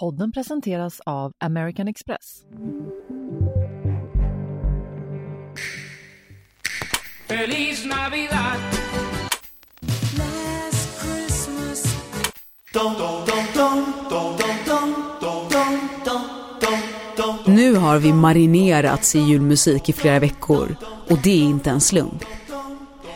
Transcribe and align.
Podden 0.00 0.32
presenteras 0.32 1.00
av 1.06 1.32
American 1.44 1.88
Express. 1.88 2.42
Feliz 7.28 7.84
Navidad. 7.84 8.58
Last 10.16 11.02
Christmas, 11.02 11.96
Nu 17.46 17.74
har 17.74 17.98
vi 17.98 18.12
marinerats 18.12 19.16
i 19.16 19.18
julmusik 19.20 19.88
i 19.88 19.92
flera 19.92 20.18
veckor 20.18 20.76
och 21.08 21.18
det 21.22 21.30
är 21.30 21.44
inte 21.44 21.70
en 21.70 21.80
slump. 21.80 22.24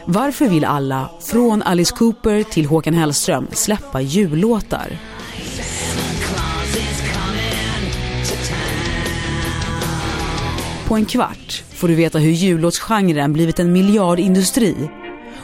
Varför 0.05 0.49
vill 0.49 0.64
alla, 0.64 1.11
från 1.21 1.62
Alice 1.62 1.95
Cooper 1.96 2.43
till 2.43 2.67
Håkan 2.67 2.95
Hellström, 2.95 3.46
släppa 3.53 4.01
jullåtar? 4.01 5.11
På 10.93 10.96
en 10.96 11.07
kvart 11.07 11.64
får 11.75 11.89
du 11.89 11.95
veta 11.95 12.19
hur 12.19 12.31
jullåtsgenren 12.31 13.32
blivit 13.32 13.59
en 13.59 13.73
miljardindustri 13.73 14.91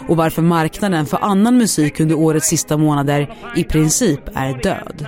och 0.09 0.17
varför 0.17 0.43
marknaden 0.43 1.07
för 1.07 1.19
annan 1.25 1.57
musik 1.57 2.01
under 2.01 2.19
årets 2.19 2.47
sista 2.47 2.77
månader 2.77 3.35
i 3.57 3.65
princip 3.65 4.21
är 4.35 4.63
död. 4.63 5.07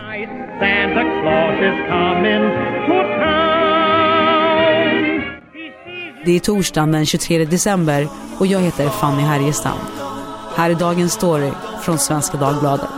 Det 6.25 6.37
är 6.37 6.41
torsdagen 6.41 6.93
den 6.93 7.07
23 7.07 7.45
december 7.45 8.09
och 8.38 8.47
jag 8.47 8.61
heter 8.61 8.88
Fanny 8.88 9.23
Härgestam. 9.23 9.79
Här 10.57 10.71
är 10.71 10.75
dagens 10.75 11.13
story 11.13 11.51
från 11.83 11.99
Svenska 11.99 12.37
Dagbladet. 12.37 12.91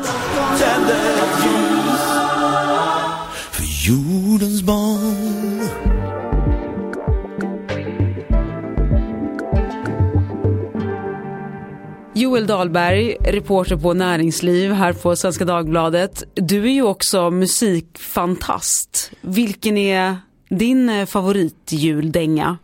för 3.50 3.88
jordens 3.88 4.62
barn. 4.62 5.61
Joel 12.32 12.46
Dahlberg, 12.46 13.16
reporter 13.20 13.76
på 13.76 13.94
Näringsliv 13.94 14.72
här 14.72 14.92
på 14.92 15.16
Svenska 15.16 15.44
Dagbladet. 15.44 16.22
Du 16.34 16.64
är 16.64 16.72
ju 16.72 16.82
också 16.82 17.30
musikfantast. 17.30 19.12
Vilken 19.20 19.76
är 19.76 20.16
din 20.48 20.88
eh, 20.88 21.06
favoritjuldänga? 21.06 22.58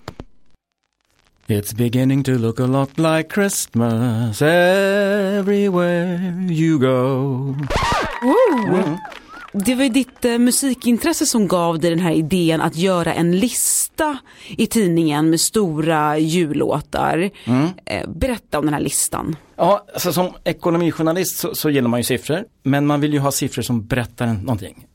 It's 1.46 1.76
beginning 1.76 2.24
to 2.24 2.30
look 2.30 2.60
a 2.60 2.66
lot 2.66 2.98
like 2.98 3.28
Christmas 3.34 4.42
everywhere 4.42 6.18
you 6.50 6.78
go. 6.78 7.54
Det 9.52 9.74
var 9.74 9.82
ju 9.82 9.88
ditt 9.88 10.24
eh, 10.24 10.38
musikintresse 10.38 11.26
som 11.26 11.48
gav 11.48 11.78
dig 11.78 11.90
den 11.90 11.98
här 11.98 12.12
idén 12.12 12.60
att 12.60 12.76
göra 12.76 13.14
en 13.14 13.38
lista 13.38 14.18
i 14.46 14.66
tidningen 14.66 15.30
med 15.30 15.40
stora 15.40 16.18
jullåtar. 16.18 17.30
Eh, 17.84 18.08
berätta 18.08 18.58
om 18.58 18.64
den 18.64 18.74
här 18.74 18.80
listan. 18.80 19.36
Ja, 19.56 19.86
alltså 19.92 20.12
som 20.12 20.30
ekonomijournalist 20.44 21.38
så, 21.38 21.54
så 21.54 21.70
gillar 21.70 21.88
man 21.88 22.00
ju 22.00 22.04
siffror, 22.04 22.44
men 22.62 22.86
man 22.86 23.00
vill 23.00 23.12
ju 23.12 23.18
ha 23.18 23.30
siffror 23.30 23.62
som 23.62 23.86
berättar 23.86 24.26
någonting. 24.26 24.86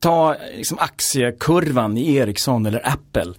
Ta 0.00 0.36
liksom 0.56 0.78
aktiekurvan 0.78 1.98
i 1.98 2.14
Ericsson 2.14 2.66
eller 2.66 2.88
Apple. 2.88 3.34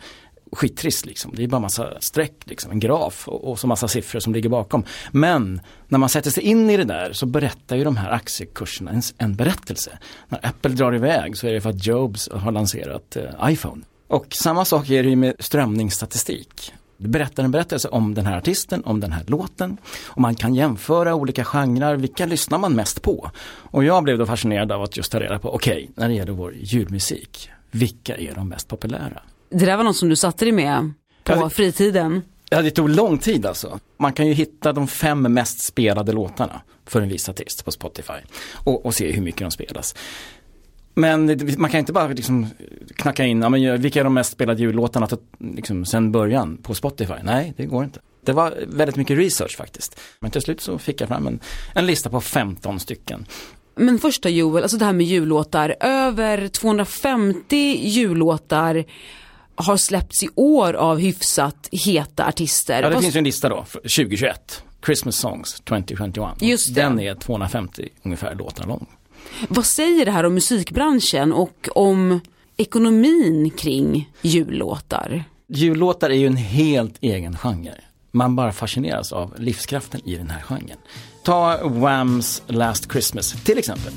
Skittrist 0.55 1.05
liksom, 1.05 1.31
det 1.35 1.43
är 1.43 1.47
bara 1.47 1.61
massa 1.61 1.99
streck, 1.99 2.33
liksom, 2.43 2.71
en 2.71 2.79
graf 2.79 3.27
och, 3.27 3.51
och 3.51 3.59
så 3.59 3.67
massa 3.67 3.87
siffror 3.87 4.19
som 4.19 4.33
ligger 4.33 4.49
bakom. 4.49 4.83
Men 5.11 5.61
när 5.87 5.99
man 5.99 6.09
sätter 6.09 6.31
sig 6.31 6.43
in 6.43 6.69
i 6.69 6.77
det 6.77 6.83
där 6.83 7.13
så 7.13 7.25
berättar 7.25 7.75
ju 7.75 7.83
de 7.83 7.97
här 7.97 8.11
aktiekurserna 8.11 8.91
en, 8.91 9.01
en 9.17 9.35
berättelse. 9.35 9.97
När 10.29 10.45
Apple 10.45 10.71
drar 10.71 10.95
iväg 10.95 11.37
så 11.37 11.47
är 11.47 11.53
det 11.53 11.61
för 11.61 11.69
att 11.69 11.85
Jobs 11.85 12.29
har 12.31 12.51
lanserat 12.51 13.15
eh, 13.15 13.51
iPhone. 13.51 13.81
Och 14.07 14.25
samma 14.29 14.65
sak 14.65 14.89
är 14.89 15.03
det 15.03 15.09
ju 15.09 15.15
med 15.15 15.33
strömningsstatistik. 15.39 16.73
Det 16.97 17.07
berättar 17.07 17.43
en 17.43 17.51
berättelse 17.51 17.87
om 17.87 18.13
den 18.13 18.25
här 18.25 18.37
artisten, 18.37 18.83
om 18.85 18.99
den 18.99 19.11
här 19.11 19.23
låten. 19.27 19.77
Och 20.05 20.21
man 20.21 20.35
kan 20.35 20.55
jämföra 20.55 21.15
olika 21.15 21.43
genrer, 21.43 21.95
vilka 21.95 22.25
lyssnar 22.25 22.57
man 22.57 22.73
mest 22.73 23.01
på? 23.01 23.31
Och 23.47 23.83
jag 23.83 24.03
blev 24.03 24.17
då 24.17 24.25
fascinerad 24.25 24.71
av 24.71 24.83
att 24.83 24.97
just 24.97 25.11
ta 25.11 25.19
reda 25.19 25.39
på, 25.39 25.55
okej, 25.55 25.89
när 25.95 26.07
det 26.07 26.13
gäller 26.13 26.31
vår 26.31 26.53
julmusik, 26.55 27.49
vilka 27.71 28.17
är 28.17 28.35
de 28.35 28.49
mest 28.49 28.67
populära? 28.67 29.21
Det 29.59 29.65
där 29.65 29.77
var 29.77 29.83
något 29.83 29.95
som 29.95 30.09
du 30.09 30.15
satte 30.15 30.45
dig 30.45 30.51
med 30.51 30.93
på 31.23 31.33
Ja, 31.33 31.49
fritiden. 31.49 32.21
Ja, 32.49 32.61
det 32.61 32.71
tog 32.71 32.89
lång 32.89 33.17
tid 33.17 33.45
alltså. 33.45 33.79
Man 33.97 34.13
kan 34.13 34.27
ju 34.27 34.33
hitta 34.33 34.73
de 34.73 34.87
fem 34.87 35.21
mest 35.21 35.59
spelade 35.59 36.11
låtarna 36.11 36.61
för 36.85 37.01
en 37.01 37.09
viss 37.09 37.29
artist 37.29 37.65
på 37.65 37.71
Spotify 37.71 38.13
och, 38.53 38.85
och 38.85 38.93
se 38.93 39.11
hur 39.11 39.21
mycket 39.21 39.41
de 39.41 39.51
spelas. 39.51 39.95
Men 40.95 41.39
man 41.57 41.69
kan 41.69 41.79
inte 41.79 41.93
bara 41.93 42.07
liksom 42.07 42.47
knacka 42.95 43.25
in, 43.25 43.41
ja, 43.41 43.49
men 43.49 43.81
vilka 43.81 43.99
är 43.99 44.03
de 44.03 44.13
mest 44.13 44.31
spelade 44.31 44.61
jullåtarna 44.61 45.07
liksom, 45.39 45.85
sen 45.85 46.11
början 46.11 46.57
på 46.57 46.73
Spotify? 46.73 47.13
Nej, 47.23 47.53
det 47.57 47.65
går 47.65 47.83
inte. 47.83 47.99
Det 48.25 48.33
var 48.33 48.53
väldigt 48.67 48.95
mycket 48.95 49.17
research 49.17 49.57
faktiskt. 49.57 49.99
Men 50.19 50.31
till 50.31 50.41
slut 50.41 50.61
så 50.61 50.77
fick 50.77 51.01
jag 51.01 51.07
fram 51.07 51.27
en, 51.27 51.39
en 51.73 51.85
lista 51.85 52.09
på 52.09 52.21
15 52.21 52.79
stycken. 52.79 53.25
Men 53.75 53.99
första 53.99 54.29
Joel, 54.29 54.63
alltså 54.63 54.77
det 54.77 54.85
här 54.85 54.93
med 54.93 55.05
jullåtar. 55.05 55.75
Över 55.79 56.47
250 56.47 57.55
jullåtar 57.83 58.85
har 59.55 59.77
släppts 59.77 60.23
i 60.23 60.29
år 60.35 60.73
av 60.73 60.99
hyfsat 60.99 61.69
heta 61.71 62.25
artister. 62.25 62.73
Ja, 62.81 62.89
det 62.89 62.93
Vad- 62.93 63.03
finns 63.03 63.15
ju 63.15 63.17
en 63.17 63.23
lista 63.23 63.49
då, 63.49 63.63
för 63.67 63.79
2021. 63.79 64.63
Christmas 64.85 65.15
Songs 65.15 65.61
2021. 65.61 66.41
Just 66.41 66.75
det. 66.75 66.81
Den 66.81 66.99
är 66.99 67.15
250 67.15 67.89
ungefär 68.03 68.35
låtar 68.35 68.67
lång. 68.67 68.85
Vad 69.47 69.65
säger 69.65 70.05
det 70.05 70.11
här 70.11 70.23
om 70.23 70.33
musikbranschen 70.33 71.33
och 71.33 71.67
om 71.75 72.19
ekonomin 72.57 73.51
kring 73.57 74.09
jullåtar? 74.21 75.23
Jullåtar 75.47 76.09
är 76.09 76.15
ju 76.15 76.27
en 76.27 76.37
helt 76.37 76.95
egen 77.01 77.37
genre. 77.37 77.73
Man 78.11 78.35
bara 78.35 78.51
fascineras 78.51 79.11
av 79.13 79.33
livskraften 79.37 80.01
i 80.09 80.15
den 80.15 80.29
här 80.29 80.41
genren. 80.41 80.77
Ta 81.23 81.67
Whams 81.67 82.41
Last 82.47 82.91
Christmas 82.91 83.35
till 83.43 83.57
exempel. 83.57 83.93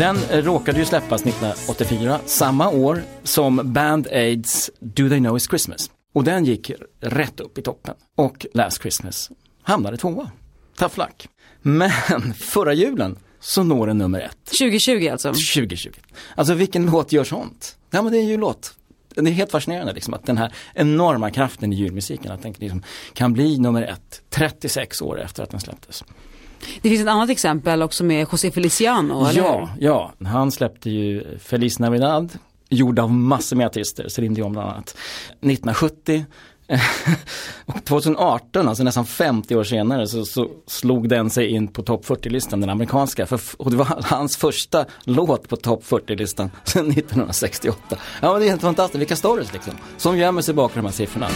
Den 0.00 0.16
eh, 0.30 0.44
råkade 0.44 0.78
ju 0.78 0.84
släppas 0.84 1.26
1984, 1.26 2.20
samma 2.26 2.70
år 2.70 3.02
som 3.22 3.72
Band 3.72 4.06
Aids 4.06 4.70
Do 4.78 5.08
They 5.08 5.18
Know 5.18 5.36
It's 5.36 5.48
Christmas. 5.48 5.90
Och 6.14 6.24
den 6.24 6.44
gick 6.44 6.70
rätt 7.00 7.40
upp 7.40 7.58
i 7.58 7.62
toppen. 7.62 7.94
Och 8.16 8.46
Last 8.54 8.82
Christmas 8.82 9.30
hamnade 9.62 9.96
tvåa. 9.96 10.30
Tough 10.78 10.98
luck. 10.98 11.28
Men 11.62 11.90
förra 12.34 12.74
julen 12.74 13.18
så 13.40 13.62
når 13.62 13.86
den 13.86 13.98
nummer 13.98 14.20
ett. 14.20 14.44
2020 14.44 15.08
alltså? 15.12 15.28
2020. 15.28 15.90
Alltså 16.34 16.54
vilken 16.54 16.86
låt 16.86 17.12
gör 17.12 17.24
sånt? 17.24 17.76
Ja 17.90 18.02
men 18.02 18.12
det 18.12 18.18
är 18.18 18.22
en 18.22 18.28
jullåt. 18.28 18.74
Det 19.14 19.20
är 19.20 19.32
helt 19.32 19.50
fascinerande 19.50 19.92
liksom 19.92 20.14
att 20.14 20.26
den 20.26 20.38
här 20.38 20.52
enorma 20.74 21.30
kraften 21.30 21.72
i 21.72 21.76
julmusiken, 21.76 22.32
att 22.32 22.42
den 22.42 22.54
liksom 22.58 22.82
kan 23.12 23.32
bli 23.32 23.58
nummer 23.58 23.82
ett 23.82 24.22
36 24.30 25.02
år 25.02 25.20
efter 25.20 25.42
att 25.42 25.50
den 25.50 25.60
släpptes. 25.60 26.04
Det 26.82 26.88
finns 26.88 27.02
ett 27.02 27.08
annat 27.08 27.30
exempel 27.30 27.82
också 27.82 28.04
med 28.04 28.26
José 28.32 28.50
Feliciano, 28.50 29.26
eller 29.26 29.40
Ja, 29.40 29.68
ja, 29.78 30.12
han 30.24 30.52
släppte 30.52 30.90
ju 30.90 31.38
Feliz 31.38 31.78
Navidad, 31.78 32.38
gjord 32.68 32.98
av 32.98 33.10
massor 33.12 33.56
med 33.56 33.66
artister, 33.66 34.08
Céline 34.08 34.34
Dion 34.34 34.52
bland 34.52 34.68
annat, 34.68 34.96
1970. 35.40 36.24
och 37.66 37.84
2018, 37.84 38.68
alltså 38.68 38.84
nästan 38.84 39.06
50 39.06 39.56
år 39.56 39.64
senare, 39.64 40.06
så, 40.06 40.24
så 40.24 40.48
slog 40.66 41.08
den 41.08 41.30
sig 41.30 41.46
in 41.46 41.68
på 41.68 41.82
topp 41.82 42.06
40-listan, 42.06 42.60
den 42.60 42.70
amerikanska. 42.70 43.26
För, 43.26 43.40
och 43.56 43.70
det 43.70 43.76
var 43.76 44.02
hans 44.04 44.36
första 44.36 44.84
låt 45.04 45.48
på 45.48 45.56
topp 45.56 45.84
40-listan 45.88 46.50
sedan 46.64 46.90
1968. 46.90 47.96
Ja 48.20 48.32
men 48.32 48.40
det 48.40 48.46
är 48.46 48.50
helt 48.50 48.62
fantastiskt, 48.62 49.00
vilka 49.00 49.16
stories 49.16 49.52
liksom. 49.52 49.72
Som 49.96 50.18
gömmer 50.18 50.42
sig 50.42 50.54
bakom 50.54 50.82
de 50.82 50.86
här 50.86 50.92
siffrorna. 50.92 51.28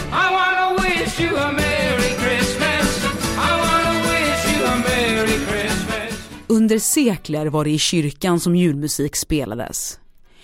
Under 6.65 6.79
sekler 6.79 7.47
var 7.47 7.63
det 7.63 7.69
i 7.69 7.77
kyrkan 7.77 8.39
som 8.39 8.55
julmusik 8.55 9.15
spelades. 9.15 9.99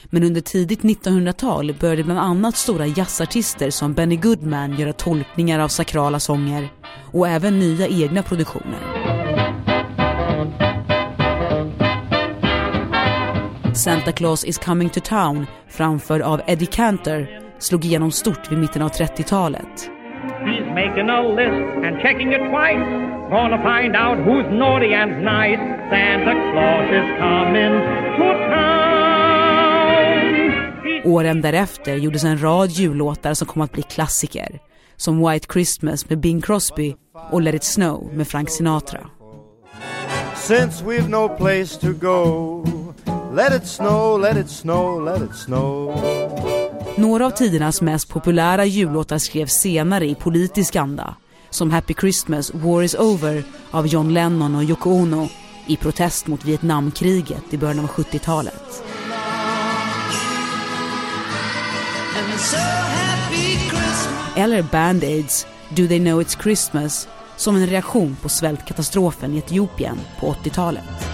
Men 0.05 0.23
under 0.23 0.41
tidigt 0.41 0.81
1900-tal 0.81 1.75
började 1.79 2.03
bland 2.03 2.19
annat 2.19 2.57
stora 2.57 2.87
jazzartister 2.87 3.69
som 3.69 3.93
Benny 3.93 4.15
Goodman 4.15 4.79
göra 4.79 4.93
tolkningar 4.93 5.59
av 5.59 5.67
sakrala 5.67 6.19
sånger 6.19 6.69
och 7.11 7.27
även 7.27 7.59
nya 7.59 7.87
egna 7.87 8.23
produktioner. 8.23 8.79
Santa 13.75 14.11
Claus 14.11 14.45
is 14.45 14.57
coming 14.57 14.89
to 14.89 14.99
town, 14.99 15.45
framförd 15.69 16.21
av 16.21 16.41
Eddie 16.47 16.65
Cantor, 16.65 17.27
slog 17.59 17.85
igenom 17.85 18.11
stort 18.11 18.51
vid 18.51 18.59
mitten 18.59 18.81
av 18.81 18.91
30-talet. 18.91 20.00
He's 20.45 20.67
making 20.81 21.09
a 21.09 21.21
list 21.39 21.85
and 21.85 22.01
checking 22.01 22.33
it 22.33 22.41
twice. 22.49 22.83
Gonna 23.29 23.61
find 23.63 23.95
out 23.95 24.17
who's 24.25 24.47
naughty 24.61 24.93
and 24.93 25.11
nice. 25.23 25.61
Santa 25.91 26.33
Claus 26.51 26.87
is 26.99 27.07
coming 27.19 27.73
to 28.17 28.27
town. 28.49 28.71
Åren 31.05 31.41
därefter 31.41 31.95
gjordes 31.95 32.23
en 32.23 32.41
rad 32.43 32.69
jullåtar 32.69 33.33
som 33.33 33.47
kom 33.47 33.61
att 33.61 33.71
bli 33.71 33.83
klassiker. 33.83 34.59
Som 34.97 35.29
White 35.29 35.47
Christmas 35.53 36.09
med 36.09 36.19
Bing 36.19 36.41
Crosby 36.41 36.95
och 37.31 37.41
Let 37.41 37.55
It 37.55 37.63
Snow 37.63 38.09
med 38.13 38.27
Frank 38.27 38.49
Sinatra. 38.49 38.99
since 40.41 40.81
we've 40.81 41.07
no 41.07 41.29
place 41.29 41.77
to 41.77 41.93
go. 41.93 42.63
Let 43.31 43.53
it 43.53 43.65
snow, 43.65 44.17
let 44.17 44.37
it 44.37 44.49
snow, 44.49 44.97
let 44.97 45.21
it 45.21 45.35
snow. 45.35 46.20
Några 47.01 47.25
av 47.25 47.29
tidernas 47.31 47.81
mest 47.81 48.09
populära 48.09 48.65
jullåtar 48.65 49.17
skrevs 49.17 49.53
senare 49.53 50.05
i 50.05 50.15
politisk 50.15 50.75
anda. 50.75 51.15
Som 51.49 51.71
Happy 51.71 51.93
Christmas, 51.93 52.53
War 52.53 52.83
is 52.83 52.95
over 52.95 53.43
av 53.71 53.87
John 53.87 54.13
Lennon 54.13 54.55
och 54.55 54.63
Yoko 54.63 54.89
Ono 54.89 55.29
i 55.67 55.77
protest 55.77 56.27
mot 56.27 56.45
Vietnamkriget 56.45 57.43
i 57.53 57.57
början 57.57 57.79
av 57.79 57.87
70-talet. 57.87 58.83
Eller 64.35 64.61
Band-Aids, 64.61 65.47
Do 65.69 65.87
They 65.87 65.99
Know 65.99 66.21
It's 66.21 66.41
Christmas 66.43 67.07
som 67.35 67.55
en 67.55 67.67
reaktion 67.67 68.17
på 68.21 68.29
svältkatastrofen 68.29 69.33
i 69.33 69.37
Etiopien 69.37 69.99
på 70.19 70.33
80-talet. 70.33 71.10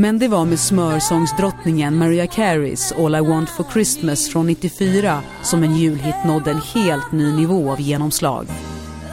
Men 0.00 0.18
det 0.18 0.28
var 0.28 0.44
med 0.44 0.58
smörsångsdrottningen 0.58 1.96
Mariah 1.96 2.30
Careys 2.30 2.92
All 2.92 3.14
I 3.14 3.20
Want 3.20 3.50
For 3.50 3.66
Christmas 3.72 4.28
från 4.28 4.46
94 4.46 5.22
som 5.42 5.62
en 5.62 5.76
julhit 5.76 6.14
nådde 6.26 6.50
en 6.50 6.60
helt 6.74 7.12
ny 7.12 7.32
nivå 7.32 7.72
av 7.72 7.80
genomslag. 7.80 8.46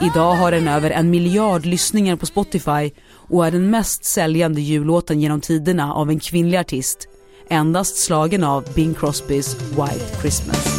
Idag 0.02 0.34
har 0.34 0.50
den 0.50 0.68
över 0.68 0.90
en 0.90 1.10
miljard 1.10 1.64
lyssningar 1.64 2.16
på 2.16 2.26
Spotify 2.26 2.90
och 3.12 3.46
är 3.46 3.50
den 3.50 3.70
mest 3.70 4.04
säljande 4.04 4.60
jullåten 4.60 5.20
genom 5.20 5.40
tiderna 5.40 5.94
av 5.94 6.10
en 6.10 6.20
kvinnlig 6.20 6.58
artist. 6.58 7.08
Endast 7.48 7.96
slagen 7.96 8.44
av 8.44 8.64
Bing 8.74 8.94
Crosbys 8.94 9.54
White 9.70 10.20
Christmas. 10.20 10.75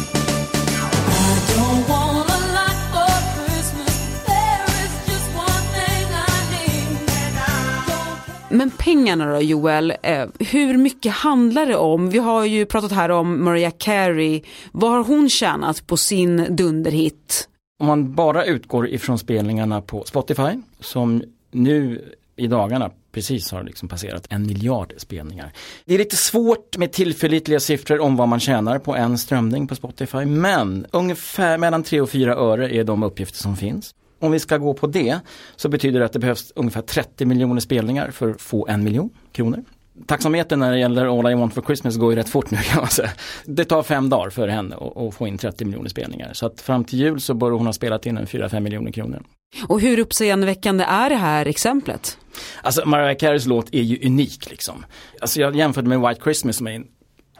Men 8.58 8.70
pengarna 8.70 9.32
då 9.32 9.40
Joel, 9.40 9.94
eh, 10.02 10.26
hur 10.38 10.76
mycket 10.76 11.12
handlar 11.12 11.66
det 11.66 11.76
om? 11.76 12.10
Vi 12.10 12.18
har 12.18 12.44
ju 12.44 12.66
pratat 12.66 12.92
här 12.92 13.08
om 13.08 13.44
Mariah 13.44 13.72
Carey. 13.78 14.42
Vad 14.72 14.90
har 14.90 15.04
hon 15.04 15.28
tjänat 15.28 15.86
på 15.86 15.96
sin 15.96 16.56
dunderhit? 16.56 17.48
Om 17.80 17.86
man 17.86 18.14
bara 18.14 18.44
utgår 18.44 18.88
ifrån 18.88 19.18
spelningarna 19.18 19.82
på 19.82 20.04
Spotify 20.06 20.60
som 20.80 21.22
nu 21.50 22.04
i 22.36 22.46
dagarna 22.46 22.90
precis 23.12 23.52
har 23.52 23.62
liksom 23.62 23.88
passerat 23.88 24.26
en 24.30 24.46
miljard 24.46 24.92
spelningar. 24.96 25.52
Det 25.84 25.94
är 25.94 25.98
lite 25.98 26.16
svårt 26.16 26.76
med 26.76 26.92
tillförlitliga 26.92 27.60
siffror 27.60 28.00
om 28.00 28.16
vad 28.16 28.28
man 28.28 28.40
tjänar 28.40 28.78
på 28.78 28.96
en 28.96 29.18
strömning 29.18 29.66
på 29.66 29.74
Spotify 29.74 30.24
men 30.24 30.86
ungefär 30.90 31.58
mellan 31.58 31.82
3 31.82 32.00
och 32.00 32.10
4 32.10 32.34
öre 32.34 32.74
är 32.74 32.84
de 32.84 33.02
uppgifter 33.02 33.38
som 33.38 33.56
finns. 33.56 33.94
Om 34.20 34.32
vi 34.32 34.38
ska 34.38 34.56
gå 34.58 34.74
på 34.74 34.86
det 34.86 35.18
så 35.56 35.68
betyder 35.68 35.98
det 36.00 36.06
att 36.06 36.12
det 36.12 36.18
behövs 36.18 36.52
ungefär 36.56 36.82
30 36.82 37.24
miljoner 37.26 37.60
spelningar 37.60 38.10
för 38.10 38.30
att 38.30 38.40
få 38.40 38.66
en 38.68 38.84
miljon 38.84 39.10
kronor. 39.32 39.64
Taxametern 40.06 40.58
när 40.58 40.72
det 40.72 40.78
gäller 40.78 41.18
All 41.18 41.32
I 41.32 41.34
Want 41.34 41.54
For 41.54 41.62
Christmas 41.62 41.96
går 41.96 42.12
ju 42.12 42.16
rätt 42.18 42.28
fort 42.28 42.50
nu 42.50 42.56
kan 42.64 42.80
man 42.80 42.88
säga. 42.90 43.10
Det 43.44 43.64
tar 43.64 43.82
fem 43.82 44.08
dagar 44.08 44.30
för 44.30 44.48
henne 44.48 44.76
att- 44.76 45.14
få 45.14 45.26
in 45.26 45.38
30 45.38 45.64
miljoner 45.64 45.88
spelningar. 45.88 46.30
Så 46.32 46.46
att 46.46 46.60
fram 46.60 46.84
till 46.84 46.98
jul 46.98 47.20
så 47.20 47.34
bör 47.34 47.50
hon 47.50 47.66
ha 47.66 47.72
spelat 47.72 48.06
in 48.06 48.16
en 48.18 48.26
4-5 48.26 48.60
miljoner 48.60 48.92
kronor. 48.92 49.22
Och 49.68 49.80
hur 49.80 49.98
uppseendeväckande 49.98 50.84
är 50.84 51.10
det 51.10 51.16
här 51.16 51.46
exemplet? 51.46 52.18
Alltså 52.62 52.88
Mariah 52.88 53.16
Careys 53.16 53.46
låt 53.46 53.74
är 53.74 53.82
ju 53.82 54.06
unik 54.06 54.50
liksom. 54.50 54.84
Alltså 55.20 55.40
jag 55.40 55.56
jämförde 55.56 55.88
med 55.88 56.00
White 56.00 56.20
Christmas 56.24 56.56
som 56.56 56.66
är 56.66 56.72
en 56.72 56.86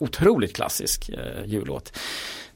otroligt 0.00 0.56
klassisk 0.56 1.08
eh, 1.08 1.46
jullåt. 1.46 1.98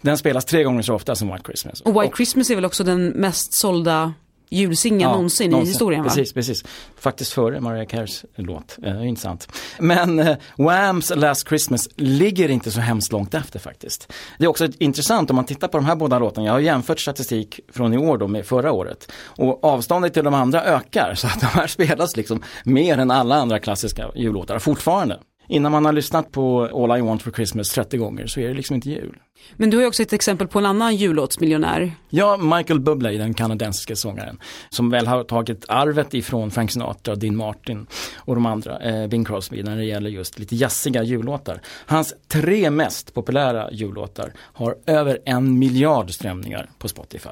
Den 0.02 0.18
spelas 0.18 0.44
tre 0.44 0.64
gånger 0.64 0.82
så 0.82 0.94
ofta 0.94 1.14
som 1.14 1.28
White 1.28 1.42
Christmas. 1.44 1.80
Och 1.80 2.02
White 2.02 2.16
Christmas 2.16 2.50
är 2.50 2.54
väl 2.54 2.64
också 2.64 2.84
den 2.84 3.06
mest 3.08 3.52
sålda 3.52 4.12
julsingeln 4.52 5.00
Ja, 5.00 5.12
någonsin, 5.12 5.54
i 5.54 5.64
historien 5.64 6.02
va? 6.02 6.08
Precis, 6.08 6.32
precis. 6.32 6.64
Faktiskt 6.98 7.32
före 7.32 7.60
Mariah 7.60 7.86
Careys 7.86 8.24
låt, 8.36 8.78
eh, 8.82 9.08
intressant. 9.08 9.48
Men 9.78 10.18
eh, 10.18 10.36
Whams 10.56 11.12
Last 11.16 11.48
Christmas 11.48 11.88
ligger 11.96 12.48
inte 12.48 12.70
så 12.70 12.80
hemskt 12.80 13.12
långt 13.12 13.34
efter 13.34 13.58
faktiskt. 13.58 14.12
Det 14.38 14.44
är 14.44 14.48
också 14.48 14.68
intressant 14.78 15.30
om 15.30 15.36
man 15.36 15.44
tittar 15.44 15.68
på 15.68 15.78
de 15.78 15.86
här 15.86 15.96
båda 15.96 16.18
låtarna, 16.18 16.46
jag 16.46 16.52
har 16.52 16.60
jämfört 16.60 17.00
statistik 17.00 17.60
från 17.72 17.94
i 17.94 17.98
år 17.98 18.18
då 18.18 18.28
med 18.28 18.46
förra 18.46 18.72
året. 18.72 19.12
Och 19.24 19.64
avståndet 19.64 20.14
till 20.14 20.24
de 20.24 20.34
andra 20.34 20.64
ökar 20.64 21.14
så 21.16 21.26
att 21.26 21.40
de 21.40 21.46
här 21.46 21.66
spelas 21.66 22.16
liksom 22.16 22.42
mer 22.64 22.98
än 22.98 23.10
alla 23.10 23.34
andra 23.34 23.58
klassiska 23.58 24.10
jullåtar 24.14 24.58
fortfarande. 24.58 25.18
Innan 25.48 25.72
man 25.72 25.84
har 25.84 25.92
lyssnat 25.92 26.32
på 26.32 26.62
All 26.74 26.98
I 26.98 27.02
Want 27.02 27.22
For 27.22 27.30
Christmas 27.30 27.70
30 27.70 27.96
gånger 27.96 28.26
så 28.26 28.40
är 28.40 28.48
det 28.48 28.54
liksom 28.54 28.74
inte 28.74 28.90
jul. 28.90 29.16
Men 29.56 29.70
du 29.70 29.76
har 29.76 29.82
ju 29.82 29.88
också 29.88 30.02
ett 30.02 30.12
exempel 30.12 30.48
på 30.48 30.58
en 30.58 30.66
annan 30.66 30.96
jullåtsmiljonär. 30.96 31.92
Ja, 32.08 32.36
Michael 32.36 32.80
Bublé, 32.80 33.18
den 33.18 33.34
kanadensiska 33.34 33.96
sångaren, 33.96 34.38
som 34.70 34.90
väl 34.90 35.06
har 35.06 35.24
tagit 35.24 35.64
arvet 35.68 36.14
ifrån 36.14 36.50
Frank 36.50 36.70
Sinatra, 36.70 37.14
Dean 37.14 37.36
Martin 37.36 37.86
och 38.16 38.34
de 38.34 38.46
andra, 38.46 38.78
eh, 38.78 39.06
Bing 39.08 39.24
Crosby, 39.24 39.62
när 39.62 39.76
det 39.76 39.84
gäller 39.84 40.10
just 40.10 40.38
lite 40.38 40.56
jazziga 40.56 41.02
jullåtar. 41.02 41.60
Hans 41.86 42.14
tre 42.28 42.70
mest 42.70 43.14
populära 43.14 43.70
jullåtar 43.72 44.32
har 44.38 44.76
över 44.86 45.18
en 45.24 45.58
miljard 45.58 46.10
strömningar 46.10 46.70
på 46.78 46.88
Spotify. 46.88 47.28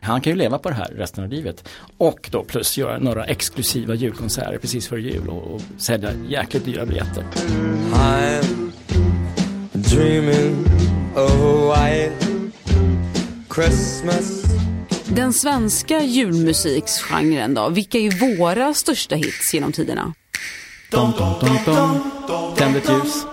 Han 0.00 0.20
kan 0.20 0.32
ju 0.32 0.38
leva 0.38 0.58
på 0.58 0.68
det 0.68 0.74
här 0.74 0.92
resten 0.96 1.24
av 1.24 1.30
livet. 1.30 1.68
Och 1.98 2.28
då 2.32 2.44
plus 2.44 2.78
göra 2.78 2.98
några 2.98 3.24
exklusiva 3.24 3.94
julkonserter 3.94 4.58
precis 4.58 4.88
före 4.88 5.00
jul 5.00 5.28
och, 5.28 5.54
och 5.54 5.60
sälja 5.78 6.10
jäkligt 6.28 6.64
dyra 6.64 6.86
biljetter. 6.86 7.24
I'm 7.92 8.70
dreaming 9.72 10.99
of 11.14 11.40
a 11.40 11.74
white 11.74 12.12
Christmas. 13.54 14.44
Den 15.08 15.32
svenska 15.32 16.02
julmusiksgenren 16.02 17.54
då, 17.54 17.68
vilka 17.68 17.98
är 17.98 18.38
våra 18.38 18.74
största 18.74 19.14
hits 19.14 19.54
genom 19.54 19.72
tiderna? 19.72 20.14
Dom, 20.90 21.12
dom, 21.18 21.34
dom, 21.40 21.58
dom. 22.26 22.56
Tänd 22.56 22.76
ett 22.76 22.88
ljus. 22.88 23.26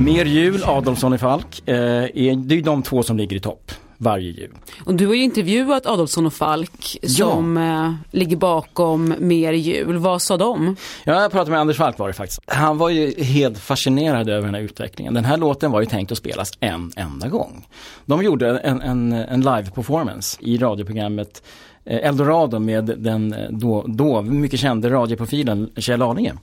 Mer 0.00 0.24
jul, 0.24 0.62
Adolfsson 0.64 1.14
i 1.14 1.18
Falk, 1.18 1.68
eh, 1.68 1.74
är, 1.74 2.48
det 2.48 2.54
är 2.54 2.62
de 2.62 2.82
två 2.82 3.02
som 3.02 3.16
ligger 3.16 3.36
i 3.36 3.40
topp 3.40 3.72
varje 3.98 4.30
jul. 4.30 4.50
Och 4.84 4.94
du 4.94 5.06
har 5.06 5.14
ju 5.14 5.22
intervjuat 5.22 5.86
Adolfsson 5.86 6.26
och 6.26 6.32
Falk 6.32 6.98
som 7.02 7.56
eh, 7.56 8.16
ligger 8.18 8.36
bakom 8.36 9.14
Mer 9.18 9.52
jul. 9.52 9.98
Vad 9.98 10.22
sa 10.22 10.36
de? 10.36 10.76
Ja, 11.04 11.22
jag 11.22 11.30
pratade 11.30 11.50
med 11.50 11.60
Anders 11.60 11.76
Falk 11.76 11.98
var 11.98 12.08
det 12.08 12.14
faktiskt. 12.14 12.40
Han 12.46 12.78
var 12.78 12.90
ju 12.90 13.22
helt 13.22 13.58
fascinerad 13.58 14.28
över 14.28 14.46
den 14.46 14.54
här 14.54 14.62
utvecklingen. 14.62 15.14
Den 15.14 15.24
här 15.24 15.36
låten 15.36 15.70
var 15.70 15.80
ju 15.80 15.86
tänkt 15.86 16.12
att 16.12 16.18
spelas 16.18 16.52
en 16.60 16.92
enda 16.96 17.28
gång. 17.28 17.66
De 18.06 18.22
gjorde 18.22 18.58
en, 18.58 18.80
en, 18.80 19.12
en 19.12 19.40
live-performance 19.40 20.38
i 20.40 20.58
radioprogrammet 20.58 21.42
eh, 21.84 22.08
Eldorado 22.08 22.58
med 22.58 22.84
den 22.84 23.32
eh, 23.32 23.50
då, 23.50 23.84
då 23.88 24.22
mycket 24.22 24.60
kände 24.60 24.90
radioprofilen 24.90 25.70
Kjell 25.76 26.02
Arlinge. 26.02 26.34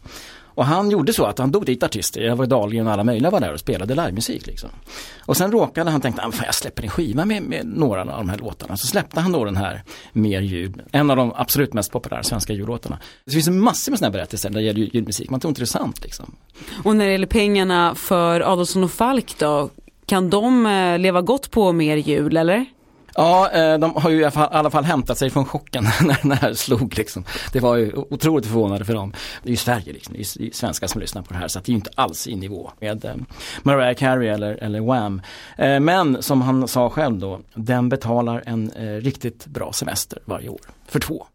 Och 0.56 0.66
han 0.66 0.92
gjorde 0.92 1.14
så 1.14 1.26
att 1.26 1.40
han 1.40 1.52
dog 1.52 1.66
dit 1.66 1.84
artister, 1.84 2.22
jag 2.22 2.36
var 2.36 2.46
Dahlgren 2.46 2.88
och 2.88 2.94
alla 2.94 3.04
möjliga 3.04 3.32
var 3.32 3.40
där 3.40 3.54
och 3.54 3.60
spelade 3.60 3.96
livemusik. 3.96 4.48
Liksom. 4.48 4.70
Och 5.20 5.38
sen 5.38 5.52
råkade 5.52 5.92
han 5.92 6.02
tänka, 6.02 6.22
fan, 6.22 6.46
jag 6.46 6.56
släpper 6.56 6.84
en 6.84 6.90
skiva 6.90 7.26
med, 7.26 7.44
med 7.44 7.66
några 7.66 8.02
av 8.02 8.08
de 8.08 8.30
här 8.30 8.38
låtarna. 8.38 8.78
Så 8.78 8.88
släppte 8.88 9.20
han 9.20 9.32
då 9.32 9.46
den 9.46 9.56
här 9.56 9.84
Mer 10.14 10.42
jul, 10.42 10.82
en 10.92 11.12
av 11.12 11.18
de 11.18 11.34
absolut 11.36 11.74
mest 11.74 11.92
populära 11.92 12.24
svenska 12.24 12.54
jullåtarna. 12.54 13.00
Det 13.26 13.32
finns 13.32 13.50
massor 13.50 13.92
med 13.92 14.00
sådana 14.00 14.12
berättelser 14.12 14.50
när 14.50 14.60
det 14.60 14.66
gäller 14.66 14.96
julmusik, 14.96 15.30
man 15.30 15.40
tror 15.40 15.50
inte 15.50 15.62
det 15.62 15.64
är 15.64 15.66
sant 15.66 16.04
liksom. 16.04 16.36
Och 16.84 16.96
när 16.96 17.06
det 17.06 17.12
gäller 17.12 17.28
pengarna 17.28 17.96
för 17.96 18.42
Adolfsson 18.42 18.84
och 18.84 18.92
Falk 18.92 19.40
då, 19.40 19.70
kan 20.06 20.30
de 20.30 20.66
eh, 20.66 21.00
leva 21.00 21.22
gott 21.22 21.52
på 21.52 21.72
Mer 21.72 21.98
jul 21.98 22.38
eller? 22.38 22.66
Ja, 23.16 23.52
eh, 23.52 23.78
de 23.78 23.96
har 23.96 24.10
ju 24.10 24.22
i 24.22 24.26
alla 24.36 24.70
fall, 24.70 24.84
hämtat 24.84 25.18
sig 25.18 25.30
från 25.30 25.46
chocken 25.46 25.84
när 26.02 26.20
den 26.22 26.32
här 26.32 26.54
slog 26.54 26.98
liksom. 26.98 27.24
Det 27.52 27.60
var 27.60 27.76
ju 27.76 27.92
otroligt 27.94 28.46
förvånande 28.46 28.86
för 28.86 28.94
dem. 28.94 29.14
Det 29.44 29.50
är 29.50 29.52
ju 29.52 29.58
Sverige 29.58 29.94
liksom, 29.94 30.14
det 30.14 30.20
är 30.20 30.42
ju 30.42 30.52
svenskar 30.52 30.88
som 30.88 31.02
lyssnar 31.02 31.22
på 31.22 31.34
det 31.34 31.40
här 31.40 31.48
så 31.48 31.60
det 31.60 31.70
är 31.70 31.72
ju 31.72 31.76
inte 31.76 31.92
alls 31.96 32.28
i 32.28 32.36
nivå 32.36 32.72
med 32.80 33.06
eh, 33.06 33.16
Mariah 33.64 33.96
Carey 33.96 34.28
eller, 34.28 34.64
eller 34.64 34.80
Wham. 34.80 35.22
Eh, 35.58 35.80
men 35.80 36.24
som 36.24 36.42
han 36.42 36.68
sa 36.68 36.90
själv 36.90 37.20
då, 37.20 37.40
den 37.54 37.90
betalar 37.90 38.44
en 38.46 38.72
riktigt 39.02 39.46
bra 39.46 39.74
semester 39.74 40.20
varje 40.26 40.50
år, 40.50 40.60
för 40.88 41.00
två. 41.00 41.26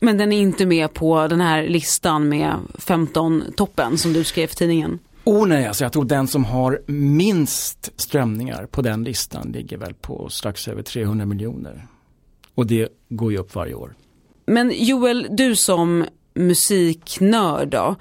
Men 0.00 0.18
den 0.18 0.32
är 0.32 0.40
inte 0.40 0.66
med 0.66 0.94
på 0.94 1.28
den 1.28 1.40
här 1.40 1.62
listan 1.62 2.28
med 2.28 2.54
15 2.78 3.44
toppen 3.56 3.98
som 3.98 4.12
du 4.12 4.24
skrev 4.24 4.44
i 4.44 4.54
tidningen. 4.54 4.98
Oh 5.24 5.46
nej, 5.46 5.66
alltså 5.66 5.84
jag 5.84 5.92
tror 5.92 6.04
den 6.04 6.28
som 6.28 6.44
har 6.44 6.82
minst 6.86 8.00
strömningar 8.00 8.66
på 8.66 8.82
den 8.82 9.04
listan 9.04 9.52
ligger 9.52 9.76
väl 9.76 9.94
på 9.94 10.28
strax 10.28 10.68
över 10.68 10.82
300 10.82 11.26
miljoner. 11.26 11.86
Och 12.54 12.66
det 12.66 12.88
går 13.08 13.32
ju 13.32 13.38
upp 13.38 13.54
varje 13.54 13.74
år. 13.74 13.94
Men 14.46 14.72
Joel, 14.74 15.26
du 15.30 15.56
som 15.56 16.04
musiknörd 16.34 17.68
då, 17.68 17.96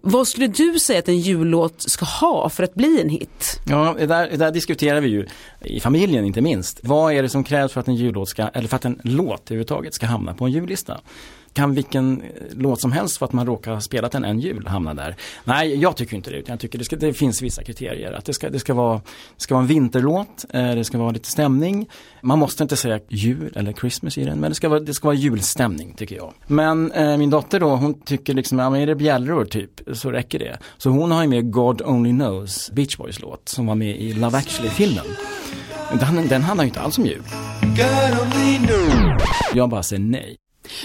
vad 0.00 0.28
skulle 0.28 0.46
du 0.46 0.78
säga 0.78 0.98
att 0.98 1.08
en 1.08 1.18
jullåt 1.18 1.82
ska 1.82 2.04
ha 2.04 2.48
för 2.48 2.62
att 2.62 2.74
bli 2.74 3.00
en 3.00 3.08
hit? 3.08 3.60
Ja, 3.66 3.94
det 3.98 4.06
där, 4.06 4.30
det 4.30 4.36
där 4.36 4.50
diskuterar 4.50 5.00
vi 5.00 5.08
ju 5.08 5.26
i 5.60 5.80
familjen 5.80 6.24
inte 6.24 6.40
minst. 6.40 6.80
Vad 6.82 7.12
är 7.12 7.22
det 7.22 7.28
som 7.28 7.44
krävs 7.44 7.72
för 7.72 7.80
att 7.80 7.88
en 7.88 7.94
jullåt 7.94 8.28
ska, 8.28 8.48
eller 8.48 8.68
för 8.68 8.76
att 8.76 8.84
en 8.84 9.00
låt 9.04 9.50
överhuvudtaget 9.50 9.94
ska 9.94 10.06
hamna 10.06 10.34
på 10.34 10.44
en 10.44 10.52
jullista? 10.52 11.00
Kan 11.52 11.74
vilken 11.74 12.22
låt 12.52 12.80
som 12.80 12.92
helst 12.92 13.16
för 13.16 13.26
att 13.26 13.32
man 13.32 13.46
råkar 13.46 13.72
ha 13.72 13.80
spelat 13.80 14.12
den 14.12 14.24
en 14.24 14.40
jul 14.40 14.66
hamna 14.66 14.94
där? 14.94 15.16
Nej, 15.44 15.76
jag 15.76 15.96
tycker 15.96 16.16
inte 16.16 16.30
det. 16.30 16.36
utan 16.36 16.52
Jag 16.52 16.60
tycker 16.60 16.78
det, 16.78 16.84
ska, 16.84 16.96
det 16.96 17.12
finns 17.12 17.42
vissa 17.42 17.62
kriterier. 17.62 18.12
Att 18.12 18.24
det 18.24 18.34
ska, 18.34 18.50
det 18.50 18.58
ska, 18.58 18.74
vara, 18.74 18.96
det 19.36 19.42
ska 19.42 19.54
vara 19.54 19.62
en 19.62 19.68
vinterlåt, 19.68 20.44
eh, 20.50 20.74
det 20.74 20.84
ska 20.84 20.98
vara 20.98 21.10
lite 21.10 21.30
stämning. 21.30 21.88
Man 22.22 22.38
måste 22.38 22.62
inte 22.62 22.76
säga 22.76 23.00
jul 23.08 23.52
eller 23.56 23.72
Christmas 23.72 24.18
i 24.18 24.24
den, 24.24 24.40
men 24.40 24.50
det 24.50 24.54
ska 24.54 24.68
vara, 24.68 24.80
det 24.80 24.94
ska 24.94 25.08
vara 25.08 25.16
julstämning 25.16 25.94
tycker 25.94 26.16
jag. 26.16 26.32
Men 26.46 26.92
eh, 26.92 27.16
min 27.16 27.30
dotter 27.30 27.60
då, 27.60 27.76
hon 27.76 28.00
tycker 28.00 28.34
liksom, 28.34 28.58
ja 28.58 28.70
men 28.70 28.80
är 28.80 28.86
det 28.86 28.94
bjällror 28.94 29.44
typ, 29.44 29.80
så 29.92 30.10
räcker 30.10 30.38
det. 30.38 30.58
Så 30.78 30.90
hon 30.90 31.10
har 31.10 31.22
ju 31.22 31.28
med 31.28 31.50
God 31.50 31.82
Only 31.82 32.10
Knows, 32.10 32.70
Beach 32.70 32.96
Boys 32.96 33.20
låt, 33.20 33.48
som 33.48 33.66
var 33.66 33.74
med 33.74 33.96
i 33.96 34.12
Love 34.12 34.38
actually-filmen. 34.38 35.04
Den, 36.00 36.28
den 36.28 36.42
handlar 36.42 36.64
ju 36.64 36.68
inte 36.68 36.80
alls 36.80 36.98
om 36.98 37.06
jul. 37.06 37.22
Jag 39.54 39.68
bara 39.68 39.82
säger 39.82 40.02
nej. 40.02 40.36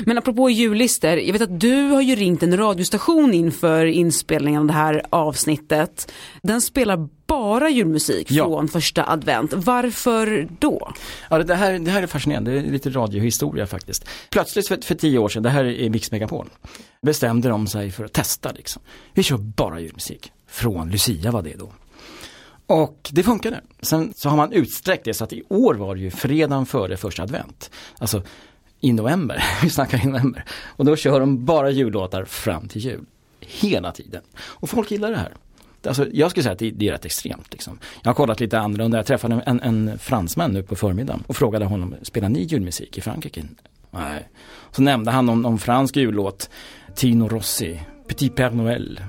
Men 0.05 0.17
apropå 0.17 0.49
jullistor, 0.49 1.09
jag 1.17 1.33
vet 1.33 1.41
att 1.41 1.59
du 1.59 1.81
har 1.83 2.01
ju 2.01 2.15
ringt 2.15 2.43
en 2.43 2.57
radiostation 2.57 3.33
inför 3.33 3.85
inspelningen 3.85 4.61
av 4.61 4.67
det 4.67 4.73
här 4.73 5.05
avsnittet. 5.09 6.11
Den 6.43 6.61
spelar 6.61 7.09
bara 7.27 7.69
julmusik 7.69 8.27
Ja. 8.31 8.45
från 8.45 8.67
första 8.67 9.09
advent. 9.09 9.53
Varför 9.53 10.47
då? 10.59 10.91
Ja, 11.29 11.43
det, 11.43 11.55
här, 11.55 11.79
det 11.79 11.91
här 11.91 12.03
är 12.03 12.07
fascinerande, 12.07 12.51
det 12.51 12.59
är 12.59 12.71
lite 12.71 12.89
radiohistoria 12.89 13.67
faktiskt. 13.67 14.05
Plötsligt 14.29 14.67
för, 14.67 14.77
för 14.81 14.95
tio 14.95 15.19
år 15.19 15.29
sedan, 15.29 15.43
det 15.43 15.49
här 15.49 15.65
är 15.65 15.89
Mix 15.89 16.11
Megapol, 16.11 16.49
bestämde 17.01 17.49
de 17.49 17.67
sig 17.67 17.91
för 17.91 18.05
att 18.05 18.13
testa 18.13 18.51
liksom. 18.51 18.81
Vi 19.13 19.23
kör 19.23 19.37
bara 19.37 19.79
julmusik. 19.79 20.31
Från 20.49 20.89
Lucia 20.91 21.31
var 21.31 21.41
det 21.41 21.55
då. 21.59 21.71
Och 22.67 23.09
det 23.11 23.23
funkade. 23.23 23.61
Sen 23.81 24.13
så 24.15 24.29
har 24.29 24.37
man 24.37 24.51
utsträckt 24.51 25.05
det 25.05 25.13
så 25.13 25.23
att 25.23 25.33
i 25.33 25.43
år 25.49 25.75
var 25.75 25.95
det 25.95 26.01
ju 26.01 26.11
fredagen 26.11 26.65
före 26.65 26.97
första 26.97 27.23
advent. 27.23 27.71
Alltså 27.99 28.23
i 28.87 28.93
november, 28.93 29.43
vi 29.63 29.69
snackar 29.69 30.03
i 30.03 30.05
november. 30.05 30.43
Och 30.65 30.85
då 30.85 30.95
kör 30.95 31.19
de 31.19 31.45
bara 31.45 31.69
jullåtar 31.69 32.25
fram 32.25 32.67
till 32.67 32.81
jul. 32.81 33.05
Hela 33.39 33.91
tiden. 33.91 34.21
Och 34.37 34.69
folk 34.69 34.91
gillar 34.91 35.11
det 35.11 35.17
här. 35.17 35.31
Alltså, 35.87 36.07
jag 36.11 36.31
skulle 36.31 36.43
säga 36.43 36.53
att 36.53 36.59
det, 36.59 36.71
det 36.71 36.87
är 36.87 36.91
rätt 36.91 37.05
extremt. 37.05 37.53
Liksom. 37.53 37.79
Jag 38.01 38.09
har 38.09 38.15
kollat 38.15 38.39
lite 38.39 38.59
annorlunda, 38.59 38.97
jag 38.97 39.05
träffade 39.05 39.43
en, 39.45 39.61
en 39.61 39.99
fransman 39.99 40.51
nu 40.51 40.63
på 40.63 40.75
förmiddagen 40.75 41.23
och 41.27 41.35
frågade 41.35 41.65
honom, 41.65 41.95
spelar 42.01 42.29
ni 42.29 42.43
julmusik 42.43 42.97
i 42.97 43.01
Frankrike? 43.01 43.43
Nej. 43.91 44.29
Så 44.71 44.81
nämnde 44.81 45.11
han 45.11 45.25
någon, 45.25 45.41
någon 45.41 45.59
fransk 45.59 45.95
jullåt, 45.95 46.49
Tino 46.95 47.27
Rossi, 47.27 47.81
Petit 48.07 48.35
Père 48.35 48.55
Noël. 48.55 49.01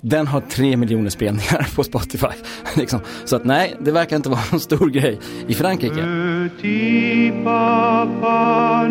Den 0.00 0.26
har 0.26 0.40
tre 0.40 0.76
miljoner 0.76 1.10
spelningar 1.10 1.74
på 1.74 1.84
Spotify. 1.84 2.26
liksom. 2.76 3.00
Så 3.24 3.36
att 3.36 3.44
nej, 3.44 3.74
det 3.80 3.92
verkar 3.92 4.16
inte 4.16 4.28
vara 4.28 4.40
någon 4.50 4.60
stor 4.60 4.90
grej 4.90 5.18
i 5.46 5.54
Frankrike. 5.54 5.94
Petit 5.94 7.44
papa 7.44 8.88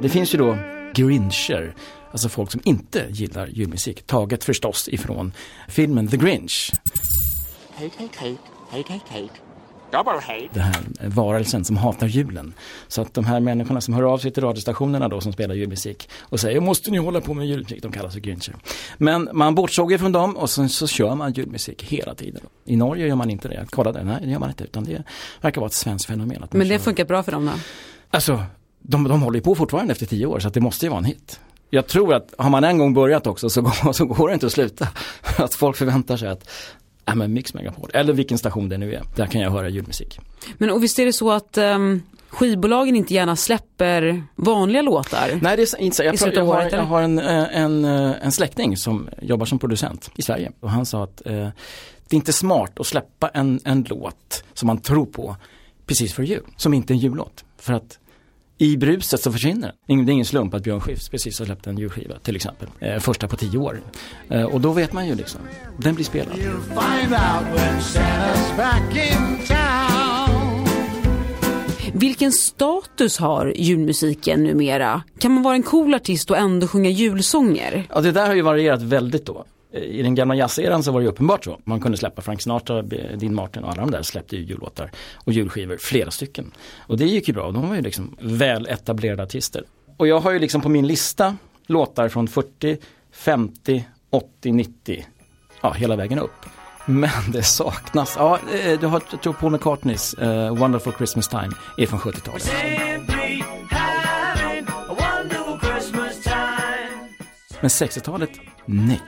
Det 0.00 0.08
finns 0.08 0.34
ju 0.34 0.38
då 0.38 0.58
grincher, 0.94 1.74
alltså 2.12 2.28
folk 2.28 2.52
som 2.52 2.60
inte 2.64 3.04
gillar 3.08 3.46
julmusik, 3.46 4.06
taget 4.06 4.44
förstås 4.44 4.88
ifrån 4.88 5.32
filmen 5.68 6.08
The 6.08 6.16
Grinch. 6.16 6.72
Hate, 7.74 7.90
hate, 7.98 8.18
hate, 8.18 8.36
hate, 8.70 8.92
hate, 8.92 9.20
hate. 9.20 9.45
Double 9.92 10.12
hate. 10.12 10.48
Den 10.52 10.62
här 10.62 10.74
varelsen 11.08 11.64
som 11.64 11.76
hatar 11.76 12.06
julen. 12.06 12.54
Så 12.88 13.02
att 13.02 13.14
de 13.14 13.24
här 13.24 13.40
människorna 13.40 13.80
som 13.80 13.94
hör 13.94 14.02
av 14.02 14.18
sig 14.18 14.30
till 14.30 14.42
radiostationerna 14.42 15.08
då 15.08 15.20
som 15.20 15.32
spelar 15.32 15.54
julmusik 15.54 16.08
och 16.20 16.40
säger 16.40 16.60
måste 16.60 16.90
ni 16.90 16.98
hålla 16.98 17.20
på 17.20 17.34
med 17.34 17.46
julmusik, 17.46 17.82
de 17.82 17.92
kallas 17.92 18.12
för 18.12 18.20
grincher. 18.20 18.54
Men 18.98 19.28
man 19.32 19.54
bortsåg 19.54 19.92
ju 19.92 19.98
från 19.98 20.12
dem 20.12 20.36
och 20.36 20.50
sen 20.50 20.68
så 20.68 20.86
kör 20.86 21.14
man 21.14 21.32
julmusik 21.32 21.82
hela 21.82 22.14
tiden. 22.14 22.42
I 22.64 22.76
Norge 22.76 23.06
gör 23.06 23.16
man 23.16 23.30
inte 23.30 23.48
det, 23.48 23.54
jag 23.54 23.70
kollade, 23.70 24.04
nej 24.04 24.16
det 24.22 24.30
gör 24.30 24.38
man 24.38 24.48
inte 24.48 24.64
utan 24.64 24.84
det 24.84 25.02
verkar 25.40 25.60
vara 25.60 25.68
ett 25.68 25.74
svenskt 25.74 26.06
fenomen. 26.06 26.44
Men 26.50 26.60
det 26.60 26.74
kör- 26.74 26.78
funkar 26.78 27.04
bra 27.04 27.22
för 27.22 27.32
dem 27.32 27.44
då? 27.46 27.52
Alltså, 28.10 28.42
de, 28.82 29.04
de 29.08 29.22
håller 29.22 29.36
ju 29.38 29.42
på 29.42 29.54
fortfarande 29.54 29.92
efter 29.92 30.06
tio 30.06 30.26
år 30.26 30.38
så 30.40 30.48
att 30.48 30.54
det 30.54 30.60
måste 30.60 30.86
ju 30.86 30.90
vara 30.90 30.98
en 30.98 31.04
hit. 31.04 31.40
Jag 31.70 31.86
tror 31.86 32.14
att 32.14 32.34
har 32.38 32.50
man 32.50 32.64
en 32.64 32.78
gång 32.78 32.94
börjat 32.94 33.26
också 33.26 33.50
så 33.50 33.62
går, 33.62 33.92
så 33.92 34.06
går 34.06 34.28
det 34.28 34.34
inte 34.34 34.46
att 34.46 34.52
sluta. 34.52 34.88
Att 35.38 35.54
folk 35.54 35.76
förväntar 35.76 36.16
sig 36.16 36.28
att, 36.28 36.48
ja 37.06 37.14
men 37.14 37.32
Mix 37.32 37.54
Megapol, 37.54 37.90
eller 37.94 38.12
vilken 38.12 38.38
station 38.38 38.68
det 38.68 38.78
nu 38.78 38.94
är, 38.94 39.02
där 39.16 39.26
kan 39.26 39.40
jag 39.40 39.50
höra 39.50 39.68
julmusik. 39.68 40.20
Men 40.58 40.70
och 40.70 40.82
visst 40.82 40.98
är 40.98 41.04
det 41.04 41.12
så 41.12 41.32
att 41.32 41.58
ehm, 41.58 42.02
skivbolagen 42.28 42.96
inte 42.96 43.14
gärna 43.14 43.36
släpper 43.36 44.22
vanliga 44.34 44.82
låtar? 44.82 45.38
Nej 45.42 45.56
det 45.56 45.62
är 45.62 45.80
inte 45.80 45.96
så, 45.96 46.02
jag, 46.02 46.14
I 46.14 46.16
pra- 46.16 46.20
slutet 46.20 46.38
jag, 46.38 46.44
har, 46.44 46.70
jag 46.70 46.82
har 46.82 47.02
en, 47.02 47.18
eh, 47.18 47.56
en, 47.56 47.84
eh, 47.84 48.12
en 48.22 48.32
släkting 48.32 48.76
som 48.76 49.08
jobbar 49.22 49.46
som 49.46 49.58
producent 49.58 50.10
i 50.16 50.22
Sverige 50.22 50.52
och 50.60 50.70
han 50.70 50.86
sa 50.86 51.04
att 51.04 51.26
eh, 51.26 51.48
det 52.08 52.14
är 52.14 52.16
inte 52.16 52.32
smart 52.32 52.80
att 52.80 52.86
släppa 52.86 53.28
en, 53.28 53.60
en 53.64 53.86
låt 53.88 54.44
som 54.54 54.66
man 54.66 54.78
tror 54.78 55.06
på 55.06 55.36
precis 55.86 56.14
för 56.14 56.22
jul, 56.22 56.42
som 56.56 56.74
inte 56.74 56.92
är 56.92 56.94
en 56.94 57.00
jullåt. 57.00 57.44
För 57.58 57.72
att 57.72 57.98
i 58.58 58.76
bruset 58.76 59.20
så 59.20 59.32
försvinner 59.32 59.60
den. 59.68 59.76
Ingen- 59.86 60.06
Det 60.06 60.10
är 60.10 60.14
ingen 60.14 60.24
slump 60.26 60.54
att 60.54 60.62
Björn 60.62 60.80
Skifs 60.80 61.08
precis 61.08 61.38
har 61.38 61.46
släppt 61.46 61.66
en 61.66 61.78
julskiva 61.78 62.14
till 62.22 62.36
exempel. 62.36 62.68
Eh, 62.80 62.98
första 62.98 63.28
på 63.28 63.36
tio 63.36 63.58
år. 63.58 63.80
Eh, 64.30 64.42
och 64.42 64.60
då 64.60 64.72
vet 64.72 64.92
man 64.92 65.06
ju 65.08 65.14
liksom, 65.14 65.40
den 65.78 65.94
blir 65.94 66.04
spelad. 66.04 66.34
Find 66.34 67.12
out 67.12 67.46
when 67.54 67.78
Santa's 67.80 68.56
back 68.56 68.96
in 68.96 69.46
town. 69.46 70.66
Vilken 71.92 72.32
status 72.32 73.18
har 73.18 73.52
julmusiken 73.56 74.44
numera? 74.44 75.02
Kan 75.18 75.32
man 75.32 75.42
vara 75.42 75.54
en 75.54 75.62
cool 75.62 75.94
artist 75.94 76.30
och 76.30 76.36
ändå 76.38 76.66
sjunga 76.68 76.90
julsånger? 76.90 77.86
Ja 77.94 78.00
det 78.00 78.12
där 78.12 78.26
har 78.26 78.34
ju 78.34 78.42
varierat 78.42 78.82
väldigt 78.82 79.26
då. 79.26 79.44
I 79.76 80.02
den 80.02 80.14
gamla 80.14 80.34
jazzeran 80.34 80.82
så 80.82 80.92
var 80.92 81.00
det 81.00 81.04
ju 81.04 81.10
uppenbart 81.10 81.44
så. 81.44 81.60
Man 81.64 81.80
kunde 81.80 81.98
släppa 81.98 82.22
Frank 82.22 82.42
Sinatra, 82.42 82.82
Dean 82.82 83.34
Martin 83.34 83.64
och 83.64 83.70
alla 83.70 83.80
de 83.80 83.90
där 83.90 84.02
släppte 84.02 84.36
ju 84.36 84.42
jullåtar 84.42 84.90
och 85.14 85.32
julskivor, 85.32 85.76
flera 85.80 86.10
stycken. 86.10 86.52
Och 86.78 86.96
det 86.96 87.04
gick 87.04 87.28
ju 87.28 87.34
bra, 87.34 87.50
de 87.50 87.68
var 87.68 87.76
ju 87.76 87.82
liksom 87.82 88.16
väl 88.20 88.66
etablerade 88.66 89.22
artister. 89.22 89.64
Och 89.96 90.08
jag 90.08 90.20
har 90.20 90.30
ju 90.30 90.38
liksom 90.38 90.60
på 90.60 90.68
min 90.68 90.86
lista 90.86 91.36
låtar 91.66 92.08
från 92.08 92.28
40, 92.28 92.78
50, 93.12 93.84
80, 94.10 94.52
90, 94.52 95.06
ja 95.60 95.72
hela 95.72 95.96
vägen 95.96 96.18
upp. 96.18 96.46
Men 96.86 97.30
det 97.32 97.42
saknas, 97.42 98.14
ja 98.18 98.38
eh, 98.64 98.80
du 98.80 98.86
har, 98.86 99.02
jag 99.10 99.22
tror 99.22 99.32
Paul 99.32 99.52
McCartneys 99.52 100.14
eh, 100.14 100.56
Wonderful 100.56 100.92
Christmas 100.92 101.28
Time 101.28 101.50
är 101.78 101.86
från 101.86 102.00
70-talet. 102.00 102.42
Simply 102.42 103.42
having 103.70 104.66
a 104.68 104.86
wonderful 104.88 105.58
Christmas 105.60 106.22
time. 106.22 107.08
Men 107.60 107.68
60-talet, 107.68 108.30
nej. 108.64 109.00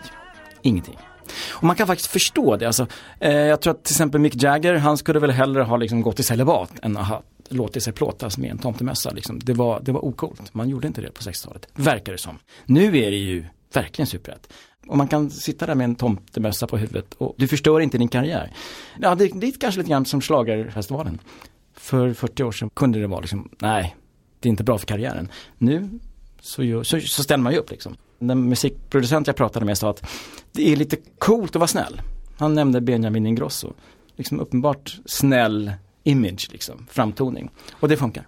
Ingenting. 0.63 0.99
Och 1.51 1.65
man 1.65 1.77
kan 1.77 1.87
faktiskt 1.87 2.11
förstå 2.11 2.57
det. 2.57 2.67
Alltså, 2.67 2.87
eh, 3.21 3.33
jag 3.33 3.61
tror 3.61 3.75
att 3.75 3.85
till 3.85 3.93
exempel 3.93 4.21
Mick 4.21 4.43
Jagger, 4.43 4.75
han 4.75 4.97
skulle 4.97 5.19
väl 5.19 5.31
hellre 5.31 5.63
ha 5.63 5.77
liksom 5.77 6.03
gått 6.03 6.21
i 6.21 6.23
celibat 6.23 6.73
än 6.83 6.97
att 6.97 7.07
ha 7.07 7.23
låtit 7.49 7.83
sig 7.83 7.93
plåtas 7.93 8.39
med 8.39 8.51
en 8.51 8.59
tomtemössa. 8.59 9.11
Liksom. 9.11 9.39
Det, 9.39 9.53
var, 9.53 9.81
det 9.81 9.93
var 9.93 10.05
ocoolt. 10.05 10.55
Man 10.55 10.69
gjorde 10.69 10.87
inte 10.87 11.01
det 11.01 11.11
på 11.11 11.23
60-talet. 11.23 11.69
Verkar 11.75 12.13
det 12.13 12.19
som. 12.19 12.39
Nu 12.67 12.87
är 12.87 13.11
det 13.11 13.17
ju 13.17 13.45
verkligen 13.73 14.07
superrätt. 14.07 14.53
Och 14.87 14.97
man 14.97 15.09
kan 15.09 15.31
sitta 15.31 15.67
där 15.67 15.75
med 15.75 15.85
en 15.85 15.95
tomtemössa 15.95 16.67
på 16.67 16.77
huvudet 16.77 17.15
och 17.15 17.35
du 17.39 17.49
förstör 17.49 17.81
inte 17.81 17.99
din 17.99 18.09
karriär. 18.09 18.53
Ja, 19.01 19.15
det, 19.15 19.31
det 19.35 19.47
är 19.47 19.53
kanske 19.53 19.81
lite 19.81 19.91
grann 19.91 20.05
som 20.05 20.21
schlagerfestivalen. 20.21 21.19
För 21.77 22.13
40 22.13 22.43
år 22.43 22.53
sedan 22.53 22.71
kunde 22.71 23.01
det 23.01 23.07
vara 23.07 23.21
liksom, 23.21 23.49
nej, 23.59 23.97
det 24.41 24.49
är 24.49 24.51
inte 24.51 24.65
bra 24.65 24.79
för 24.79 24.87
karriären. 24.87 25.29
Nu 25.59 26.01
så, 26.41 26.63
gör, 26.63 26.83
så, 26.83 27.01
så 27.01 27.23
ställer 27.23 27.43
man 27.43 27.53
ju 27.53 27.59
upp 27.59 27.71
liksom. 27.71 27.97
Den 28.19 28.49
musikproducent 28.49 29.27
jag 29.27 29.37
pratade 29.37 29.67
med 29.67 29.79
sa 29.79 29.91
att 29.91 30.11
det 30.53 30.73
är 30.73 30.77
lite 30.77 30.97
coolt 31.19 31.51
att 31.51 31.61
vara 31.61 31.69
snäll. 31.69 32.01
Han 32.39 32.55
nämnde 32.55 32.81
Benjamin 32.81 33.27
Ingrosso. 33.27 33.73
Liksom 34.17 34.41
uppenbart 34.41 34.97
snäll 35.07 35.73
image, 36.05 36.49
liksom, 36.53 36.87
framtoning. 36.91 37.51
Och 37.73 37.89
det 37.89 37.97
funkar. 37.97 38.27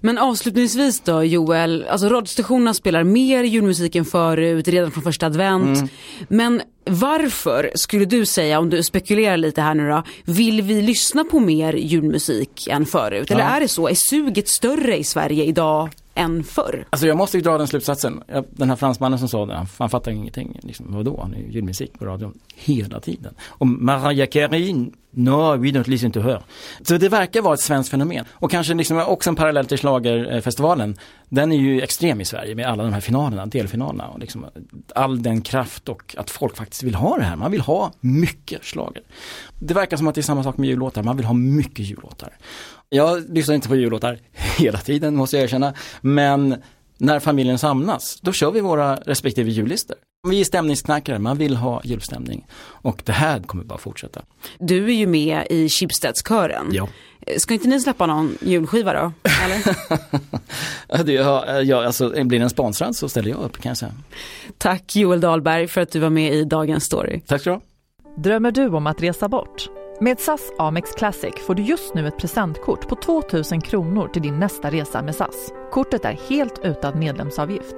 Men 0.00 0.18
avslutningsvis 0.18 1.00
då 1.00 1.24
Joel, 1.24 1.84
alltså 1.88 2.08
radiostationerna 2.08 2.74
spelar 2.74 3.04
mer 3.04 3.44
julmusik 3.44 3.96
än 3.96 4.04
förut, 4.04 4.68
redan 4.68 4.90
från 4.90 5.02
första 5.02 5.26
advent. 5.26 5.76
Mm. 5.78 5.88
Men 6.28 6.62
varför 6.84 7.70
skulle 7.74 8.04
du 8.04 8.26
säga, 8.26 8.58
om 8.58 8.70
du 8.70 8.82
spekulerar 8.82 9.36
lite 9.36 9.62
här 9.62 9.74
nu 9.74 9.88
då, 9.88 10.02
vill 10.24 10.62
vi 10.62 10.82
lyssna 10.82 11.24
på 11.24 11.40
mer 11.40 11.72
julmusik 11.72 12.66
än 12.70 12.86
förut? 12.86 13.30
Eller 13.30 13.40
Ja. 13.42 13.48
är 13.48 13.60
det 13.60 13.68
så, 13.68 13.88
är 13.88 13.94
suget 13.94 14.48
större 14.48 14.98
i 14.98 15.04
Sverige 15.04 15.44
idag 15.44 15.88
än 16.14 16.44
förr? 16.44 16.86
Alltså 16.90 17.06
jag 17.06 17.16
måste 17.16 17.36
ju 17.36 17.42
dra 17.42 17.58
den 17.58 17.66
slutsatsen. 17.66 18.22
Den 18.50 18.68
här 18.68 18.76
fransmannen 18.76 19.18
som 19.18 19.28
sa 19.28 19.46
det, 19.46 19.54
han, 19.54 19.66
han 19.78 19.90
fattar 19.90 20.12
ingenting. 20.12 20.58
Liksom, 20.62 20.86
vadå, 20.88 21.20
han 21.22 21.34
är 21.34 21.38
ju 21.38 21.50
julmusik 21.50 21.98
på 21.98 22.04
radion 22.04 22.38
hela 22.54 23.00
tiden. 23.00 23.34
Och 23.48 23.66
Mariah 23.66 24.28
Carey, 24.28 24.90
no, 25.10 25.56
we 25.56 25.68
don't 25.68 25.88
listen 25.88 26.12
to 26.12 26.20
her. 26.20 26.42
Så 26.82 26.96
det 26.96 27.08
verkar 27.08 27.42
vara 27.42 27.54
ett 27.54 27.60
svenskt 27.60 27.90
fenomen. 27.90 28.24
Och 28.30 28.50
kanske 28.50 28.74
liksom 28.74 28.98
också 28.98 29.30
en 29.30 29.36
parallell 29.36 29.66
till 29.66 29.78
schlagerfestivalen. 29.78 30.96
Den 31.28 31.52
är 31.52 31.56
ju 31.56 31.80
extrem 31.80 32.20
i 32.20 32.24
Sverige 32.24 32.54
med 32.54 32.66
alla 32.66 32.82
de 32.82 32.92
här 32.92 33.00
finalerna, 33.00 33.46
delfinalerna. 33.46 34.08
Och 34.08 34.18
liksom 34.18 34.46
all 34.94 35.22
den 35.22 35.42
kraft 35.42 35.88
och 35.88 36.14
att 36.18 36.30
folk 36.30 36.56
faktiskt 36.56 36.82
vill 36.82 36.94
ha 36.94 37.16
det 37.16 37.24
här. 37.24 37.36
Man 37.36 37.50
vill 37.50 37.60
ha 37.60 37.92
mycket 38.00 38.64
schlager. 38.64 39.02
Det 39.58 39.74
verkar 39.74 39.96
som 39.96 40.08
att 40.08 40.14
det 40.14 40.20
är 40.20 40.22
samma 40.22 40.42
sak 40.42 40.56
med 40.56 40.68
jullåtar, 40.68 41.02
man 41.02 41.16
vill 41.16 41.26
ha 41.26 41.34
mycket 41.34 41.86
jullåtar. 41.86 42.36
Jag 42.92 43.34
lyssnar 43.34 43.54
inte 43.54 43.68
på 43.68 43.76
jullåtar 43.76 44.18
hela 44.32 44.78
tiden 44.78 45.16
måste 45.16 45.36
jag 45.36 45.44
erkänna. 45.44 45.74
Men 46.00 46.56
när 46.98 47.20
familjen 47.20 47.58
samlas, 47.58 48.20
då 48.20 48.32
kör 48.32 48.50
vi 48.50 48.60
våra 48.60 48.96
respektive 48.96 49.50
jullistor. 49.50 49.96
Vi 50.28 50.40
är 50.40 50.44
stämningsknackare, 50.44 51.18
man 51.18 51.38
vill 51.38 51.56
ha 51.56 51.80
julstämning. 51.84 52.46
Och 52.60 53.02
det 53.04 53.12
här 53.12 53.40
kommer 53.40 53.64
bara 53.64 53.78
fortsätta. 53.78 54.22
Du 54.58 54.84
är 54.84 54.94
ju 54.94 55.06
med 55.06 55.46
i 55.50 55.68
Schibstedtskören. 55.68 56.66
Ja. 56.72 56.88
Ska 57.36 57.54
inte 57.54 57.68
ni 57.68 57.80
släppa 57.80 58.06
någon 58.06 58.38
julskiva 58.40 58.92
då? 58.92 59.12
Eller? 59.44 59.76
Ja, 61.12 61.44
ja, 61.46 61.60
ja, 61.62 61.86
alltså, 61.86 62.24
blir 62.24 62.38
den 62.38 62.50
sponsrad 62.50 62.96
så 62.96 63.08
ställer 63.08 63.30
jag 63.30 63.40
upp 63.40 63.58
kan 63.58 63.70
jag 63.70 63.76
säga. 63.76 63.92
Tack 64.58 64.96
Joel 64.96 65.20
Dahlberg 65.20 65.68
för 65.68 65.80
att 65.80 65.92
du 65.92 65.98
var 65.98 66.10
med 66.10 66.34
i 66.34 66.44
Dagens 66.44 66.84
Story. 66.84 67.20
Tack 67.26 67.40
ska 67.40 67.50
du 67.50 67.56
ha. 67.56 67.62
Drömmer 68.16 68.50
du 68.50 68.68
om 68.68 68.86
att 68.86 69.02
resa 69.02 69.28
bort? 69.28 69.68
Med 70.02 70.20
SAS 70.20 70.52
Amex 70.58 70.92
Classic 70.92 71.34
får 71.46 71.54
du 71.54 71.62
just 71.62 71.94
nu 71.94 72.08
ett 72.08 72.18
presentkort 72.18 72.88
på 72.88 72.96
2 72.96 73.22
000 73.32 73.62
kronor 73.62 74.08
till 74.08 74.22
din 74.22 74.38
nästa 74.38 74.70
resa 74.70 75.02
med 75.02 75.14
SAS. 75.14 75.52
Kortet 75.70 76.04
är 76.04 76.12
helt 76.12 76.60
utan 76.64 76.98
medlemsavgift. 76.98 77.74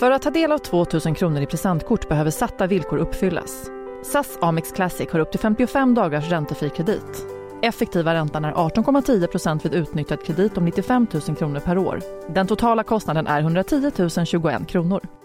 För 0.00 0.10
att 0.10 0.22
ta 0.22 0.30
del 0.30 0.52
av 0.52 0.58
2 0.58 0.86
000 1.04 1.16
kronor 1.16 1.42
i 1.42 1.46
presentkort 1.46 2.08
behöver 2.08 2.30
satta 2.30 2.66
villkor 2.66 2.98
uppfyllas. 2.98 3.70
SAS 4.02 4.38
Amex 4.40 4.72
Classic 4.72 5.12
har 5.12 5.20
upp 5.20 5.30
till 5.30 5.40
55 5.40 5.94
dagars 5.94 6.30
räntefri 6.30 6.70
kredit. 6.70 7.26
Effektiva 7.62 8.14
räntan 8.14 8.44
är 8.44 8.52
18,10% 8.52 9.62
vid 9.62 9.74
utnyttjad 9.74 10.24
kredit 10.24 10.58
om 10.58 10.64
95 10.64 11.06
000 11.28 11.36
kronor 11.36 11.60
per 11.60 11.78
år. 11.78 12.00
Den 12.34 12.46
totala 12.46 12.82
kostnaden 12.82 13.26
är 13.26 13.40
110 13.40 13.90
021 14.24 14.68
kronor. 14.68 15.17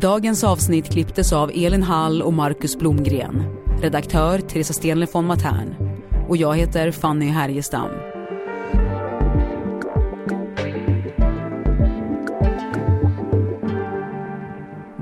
Dagens 0.00 0.44
avsnitt 0.44 0.92
klipptes 0.92 1.32
av 1.32 1.50
Elin 1.54 1.82
Hall 1.82 2.22
och 2.22 2.32
Marcus 2.32 2.78
Blomgren. 2.78 3.42
Redaktör 3.82 4.38
Teresa 4.38 4.72
Stenle 4.72 5.06
von 5.12 5.26
Matern. 5.26 5.74
Och 6.28 6.36
jag 6.36 6.56
heter 6.56 6.90
Fanny 6.90 7.26
Härgestam. 7.26 7.88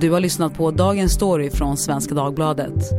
Du 0.00 0.10
har 0.10 0.20
lyssnat 0.20 0.54
på 0.54 0.70
Dagens 0.70 1.12
Story 1.12 1.50
från 1.50 1.76
Svenska 1.76 2.14
Dagbladet. 2.14 2.90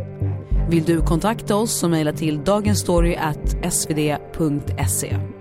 Vill 0.70 0.84
du 0.84 1.02
kontakta 1.02 1.56
oss 1.56 1.80
så 1.80 1.88
mejla 1.88 2.14
till 2.14 2.44
dagensstory.svd.se. 2.44 5.39